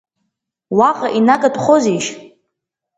[0.77, 2.09] Уаҟа инагатәхозеишь?